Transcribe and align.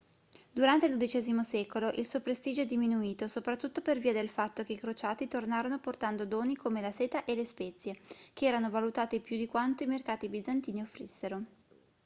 durante 0.51 0.87
il 0.87 0.93
dodicesimo 0.93 1.43
secolo 1.43 1.89
il 1.89 2.07
suo 2.07 2.21
prestigio 2.21 2.61
è 2.61 2.65
diminuito 2.65 3.27
soprattutto 3.27 3.81
per 3.81 3.99
via 3.99 4.13
del 4.13 4.29
fatto 4.29 4.63
che 4.63 4.73
i 4.73 4.77
crociati 4.79 5.27
tornarono 5.27 5.77
portando 5.77 6.25
doni 6.25 6.55
come 6.55 6.81
la 6.81 6.91
seta 6.91 7.23
e 7.23 7.35
le 7.35 7.45
spezie 7.45 7.99
che 8.33 8.47
erano 8.47 8.71
valutati 8.71 9.19
più 9.19 9.37
di 9.37 9.45
quanto 9.45 9.83
i 9.83 9.85
mercati 9.85 10.27
bizantini 10.27 10.81
offrissero 10.81 11.43